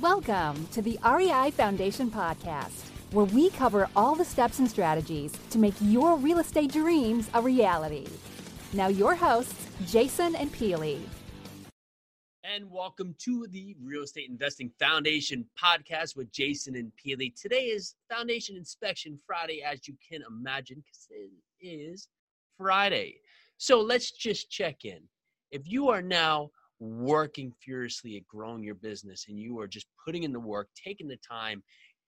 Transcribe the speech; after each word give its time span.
Welcome 0.00 0.66
to 0.72 0.82
the 0.82 0.98
REI 1.04 1.52
Foundation 1.52 2.10
Podcast, 2.10 2.88
where 3.12 3.26
we 3.26 3.50
cover 3.50 3.88
all 3.94 4.16
the 4.16 4.24
steps 4.24 4.58
and 4.58 4.68
strategies 4.68 5.32
to 5.50 5.58
make 5.58 5.74
your 5.80 6.16
real 6.16 6.40
estate 6.40 6.72
dreams 6.72 7.30
a 7.32 7.40
reality. 7.40 8.08
Now, 8.72 8.88
your 8.88 9.14
hosts, 9.14 9.68
Jason 9.86 10.34
and 10.34 10.52
Peely. 10.52 10.98
And 12.42 12.68
welcome 12.72 13.14
to 13.20 13.46
the 13.52 13.76
Real 13.80 14.02
Estate 14.02 14.28
Investing 14.28 14.72
Foundation 14.80 15.46
podcast 15.62 16.16
with 16.16 16.32
Jason 16.32 16.74
and 16.74 16.90
Peely. 16.96 17.32
Today 17.40 17.66
is 17.66 17.94
Foundation 18.10 18.56
Inspection 18.56 19.16
Friday, 19.24 19.62
as 19.62 19.86
you 19.86 19.94
can 20.10 20.22
imagine, 20.28 20.82
because 20.84 21.06
it 21.08 21.30
is 21.64 22.08
Friday. 22.58 23.20
So 23.58 23.80
let's 23.80 24.10
just 24.10 24.50
check 24.50 24.84
in. 24.84 25.02
If 25.52 25.70
you 25.70 25.88
are 25.88 26.02
now 26.02 26.50
working 26.84 27.52
furiously 27.64 28.16
at 28.16 28.26
growing 28.26 28.62
your 28.62 28.74
business 28.74 29.26
and 29.28 29.38
you 29.38 29.58
are 29.58 29.66
just 29.66 29.86
putting 30.04 30.22
in 30.22 30.32
the 30.32 30.40
work, 30.40 30.68
taking 30.74 31.08
the 31.08 31.18
time, 31.18 31.62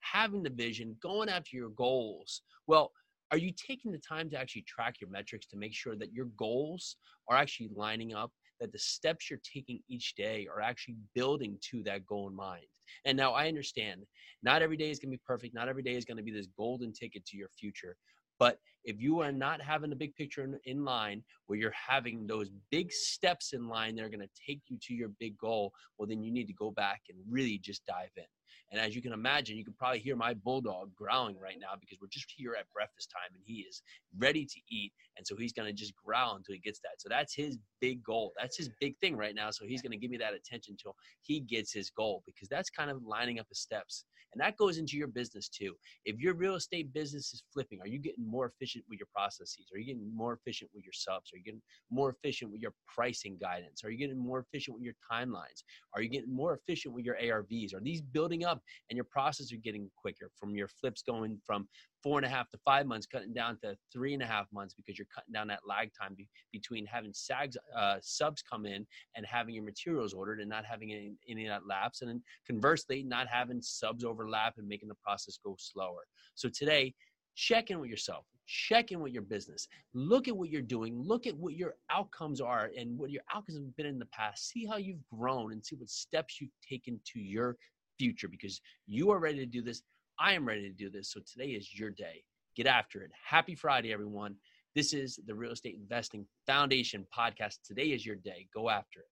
having 0.00 0.42
the 0.42 0.50
vision, 0.50 0.96
going 1.02 1.28
after 1.28 1.56
your 1.56 1.70
goals, 1.70 2.42
well, 2.66 2.92
are 3.30 3.38
you 3.38 3.52
taking 3.52 3.92
the 3.92 3.98
time 3.98 4.28
to 4.30 4.36
actually 4.36 4.62
track 4.62 5.00
your 5.00 5.10
metrics 5.10 5.46
to 5.46 5.56
make 5.56 5.74
sure 5.74 5.96
that 5.96 6.12
your 6.12 6.26
goals 6.36 6.96
are 7.28 7.36
actually 7.36 7.70
lining 7.74 8.14
up, 8.14 8.32
that 8.60 8.72
the 8.72 8.78
steps 8.78 9.30
you're 9.30 9.40
taking 9.44 9.80
each 9.88 10.14
day 10.16 10.48
are 10.52 10.60
actually 10.60 10.96
building 11.14 11.56
to 11.70 11.82
that 11.84 12.04
goal 12.06 12.28
in 12.28 12.34
mind? 12.34 12.64
And 13.04 13.16
now 13.16 13.32
I 13.32 13.46
understand 13.46 14.02
not 14.42 14.62
every 14.62 14.76
day 14.76 14.90
is 14.90 14.98
going 14.98 15.12
to 15.12 15.16
be 15.16 15.22
perfect. 15.24 15.54
Not 15.54 15.68
every 15.68 15.82
day 15.82 15.94
is 15.94 16.04
going 16.04 16.16
to 16.16 16.22
be 16.24 16.32
this 16.32 16.48
golden 16.56 16.92
ticket 16.92 17.24
to 17.26 17.36
your 17.36 17.48
future. 17.48 17.96
But 18.40 18.58
if 18.84 19.00
you 19.00 19.20
are 19.20 19.30
not 19.30 19.60
having 19.60 19.90
the 19.90 19.96
big 19.96 20.16
picture 20.16 20.42
in, 20.42 20.58
in, 20.64 20.84
line 20.84 21.22
where 21.46 21.58
you're 21.58 21.70
having 21.72 22.26
those 22.26 22.50
big 22.70 22.90
steps 22.90 23.52
in 23.52 23.68
line 23.68 23.94
that 23.94 24.04
are 24.04 24.08
going 24.08 24.20
to 24.20 24.42
take 24.46 24.62
you 24.68 24.78
to 24.82 24.94
your 24.94 25.10
big 25.20 25.38
goal, 25.38 25.72
well, 25.96 26.08
then 26.08 26.22
you 26.22 26.32
need 26.32 26.46
to 26.46 26.54
go 26.54 26.70
back 26.70 27.02
and 27.10 27.18
really 27.30 27.58
just 27.58 27.84
dive 27.86 28.10
in. 28.16 28.24
And 28.70 28.80
as 28.80 28.94
you 28.94 29.02
can 29.02 29.12
imagine, 29.12 29.56
you 29.56 29.64
can 29.64 29.74
probably 29.74 29.98
hear 29.98 30.16
my 30.16 30.34
bulldog 30.34 30.94
growling 30.94 31.38
right 31.38 31.58
now 31.60 31.74
because 31.80 31.98
we're 32.00 32.08
just 32.08 32.32
here 32.36 32.54
at 32.58 32.70
breakfast 32.72 33.10
time 33.10 33.34
and 33.34 33.42
he 33.44 33.60
is 33.68 33.82
ready 34.18 34.44
to 34.44 34.60
eat. 34.70 34.92
And 35.16 35.26
so 35.26 35.36
he's 35.36 35.52
going 35.52 35.68
to 35.68 35.72
just 35.72 35.94
growl 35.96 36.36
until 36.36 36.54
he 36.54 36.60
gets 36.60 36.80
that. 36.80 37.00
So 37.00 37.08
that's 37.08 37.34
his 37.34 37.58
big 37.80 38.02
goal. 38.02 38.32
That's 38.38 38.56
his 38.56 38.70
big 38.80 38.96
thing 38.98 39.16
right 39.16 39.34
now. 39.34 39.50
So 39.50 39.66
he's 39.66 39.82
going 39.82 39.92
to 39.92 39.98
give 39.98 40.10
me 40.10 40.18
that 40.18 40.34
attention 40.34 40.74
until 40.74 40.94
he 41.22 41.40
gets 41.40 41.72
his 41.72 41.90
goal 41.90 42.22
because 42.26 42.48
that's 42.48 42.70
kind 42.70 42.90
of 42.90 43.02
lining 43.04 43.38
up 43.38 43.48
the 43.48 43.54
steps. 43.54 44.04
And 44.32 44.40
that 44.40 44.56
goes 44.56 44.78
into 44.78 44.96
your 44.96 45.08
business 45.08 45.48
too. 45.48 45.74
If 46.04 46.20
your 46.20 46.34
real 46.34 46.54
estate 46.54 46.92
business 46.92 47.32
is 47.34 47.42
flipping, 47.52 47.80
are 47.80 47.88
you 47.88 47.98
getting 47.98 48.24
more 48.24 48.46
efficient 48.46 48.84
with 48.88 48.98
your 48.98 49.08
processes? 49.12 49.66
Are 49.74 49.78
you 49.78 49.86
getting 49.86 50.14
more 50.14 50.34
efficient 50.34 50.70
with 50.72 50.84
your 50.84 50.92
subs? 50.92 51.32
Are 51.32 51.36
you 51.36 51.42
getting 51.42 51.62
more 51.90 52.10
efficient 52.10 52.52
with 52.52 52.60
your 52.60 52.72
pricing 52.86 53.36
guidance? 53.40 53.82
Are 53.84 53.90
you 53.90 53.98
getting 53.98 54.18
more 54.18 54.38
efficient 54.38 54.76
with 54.76 54.84
your 54.84 54.94
timelines? 55.10 55.64
Are 55.94 56.02
you 56.02 56.08
getting 56.08 56.34
more 56.34 56.54
efficient 56.54 56.94
with 56.94 57.04
your 57.04 57.16
ARVs? 57.16 57.74
Are 57.74 57.80
these 57.80 58.02
building 58.02 58.39
up 58.44 58.60
and 58.88 58.96
your 58.96 59.04
processes 59.04 59.52
are 59.52 59.56
getting 59.56 59.90
quicker 59.96 60.30
from 60.38 60.54
your 60.54 60.68
flips 60.68 61.02
going 61.02 61.38
from 61.44 61.68
four 62.02 62.18
and 62.18 62.26
a 62.26 62.28
half 62.28 62.48
to 62.50 62.58
five 62.64 62.86
months, 62.86 63.06
cutting 63.06 63.32
down 63.32 63.58
to 63.62 63.76
three 63.92 64.14
and 64.14 64.22
a 64.22 64.26
half 64.26 64.46
months 64.52 64.74
because 64.74 64.98
you're 64.98 65.06
cutting 65.14 65.32
down 65.32 65.48
that 65.48 65.60
lag 65.66 65.90
time 65.98 66.14
be, 66.14 66.28
between 66.52 66.86
having 66.86 67.12
SAGs 67.12 67.56
uh, 67.76 67.96
subs 68.00 68.42
come 68.42 68.66
in 68.66 68.86
and 69.16 69.26
having 69.26 69.54
your 69.54 69.64
materials 69.64 70.14
ordered 70.14 70.40
and 70.40 70.48
not 70.48 70.64
having 70.64 70.92
any, 70.92 71.12
any 71.28 71.46
of 71.46 71.50
that 71.50 71.66
lapse. 71.66 72.00
And 72.00 72.10
then 72.10 72.22
conversely, 72.46 73.02
not 73.02 73.26
having 73.28 73.60
subs 73.60 74.04
overlap 74.04 74.54
and 74.58 74.66
making 74.66 74.88
the 74.88 74.94
process 74.94 75.38
go 75.44 75.56
slower. 75.58 76.06
So 76.34 76.48
today, 76.48 76.94
check 77.36 77.70
in 77.70 77.80
with 77.80 77.90
yourself 77.90 78.24
check 78.50 78.90
in 78.90 78.98
with 79.00 79.12
your 79.12 79.22
business 79.22 79.68
look 79.94 80.26
at 80.26 80.36
what 80.36 80.50
you're 80.50 80.60
doing 80.60 81.00
look 81.00 81.26
at 81.26 81.36
what 81.36 81.54
your 81.54 81.74
outcomes 81.88 82.40
are 82.40 82.70
and 82.76 82.98
what 82.98 83.10
your 83.10 83.22
outcomes 83.32 83.56
have 83.56 83.76
been 83.76 83.86
in 83.86 83.98
the 83.98 84.06
past 84.06 84.48
see 84.48 84.66
how 84.66 84.76
you've 84.76 85.02
grown 85.16 85.52
and 85.52 85.64
see 85.64 85.76
what 85.76 85.88
steps 85.88 86.40
you've 86.40 86.50
taken 86.68 86.98
to 87.04 87.20
your 87.20 87.56
future 88.00 88.28
because 88.28 88.62
you 88.86 89.10
are 89.10 89.18
ready 89.18 89.38
to 89.38 89.46
do 89.46 89.62
this 89.62 89.82
I 90.20 90.34
am 90.34 90.46
ready 90.46 90.68
to 90.68 90.70
do 90.70 90.90
this. 90.90 91.10
So 91.10 91.20
today 91.20 91.52
is 91.52 91.78
your 91.78 91.90
day. 91.90 92.22
Get 92.54 92.66
after 92.66 93.00
it. 93.02 93.10
Happy 93.26 93.54
Friday, 93.54 93.90
everyone. 93.90 94.36
This 94.74 94.92
is 94.92 95.18
the 95.26 95.34
Real 95.34 95.52
Estate 95.52 95.76
Investing 95.80 96.26
Foundation 96.46 97.06
podcast. 97.16 97.56
Today 97.66 97.86
is 97.86 98.04
your 98.04 98.16
day. 98.16 98.46
Go 98.54 98.68
after 98.68 99.00
it. 99.00 99.06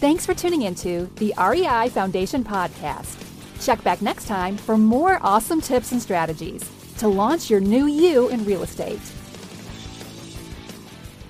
Thanks 0.00 0.26
for 0.26 0.34
tuning 0.34 0.62
into 0.62 1.08
the 1.16 1.32
REI 1.38 1.90
Foundation 1.90 2.42
podcast. 2.42 3.24
Check 3.64 3.82
back 3.84 4.02
next 4.02 4.26
time 4.26 4.56
for 4.56 4.76
more 4.76 5.20
awesome 5.22 5.60
tips 5.60 5.92
and 5.92 6.02
strategies 6.02 6.68
to 6.98 7.06
launch 7.06 7.48
your 7.48 7.60
new 7.60 7.86
you 7.86 8.28
in 8.28 8.44
real 8.44 8.64
estate. 8.64 9.00